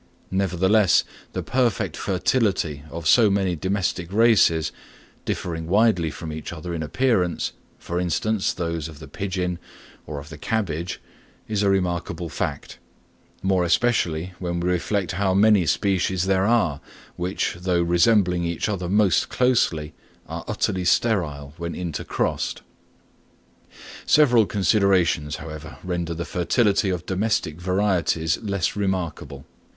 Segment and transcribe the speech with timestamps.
[0.31, 1.03] Nevertheless
[1.33, 4.71] the perfect fertility of so many domestic races,
[5.25, 9.59] differing widely from each other in appearance, for instance, those of the pigeon,
[10.07, 10.99] or of the cabbage,
[11.47, 12.79] is a remarkable fact;
[13.43, 16.81] more especially when we reflect how many species there are,
[17.15, 19.93] which, though resembling each other most closely,
[20.27, 22.63] are utterly sterile when intercrossed.
[24.07, 29.45] Several considerations, however, render the fertility of domestic varieties less remarkable.